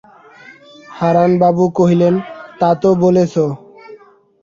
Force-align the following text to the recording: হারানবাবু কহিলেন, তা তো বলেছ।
হারানবাবু 0.89 1.63
কহিলেন, 1.77 2.15
তা 2.59 2.69
তো 2.81 2.89
বলেছ। 3.03 3.33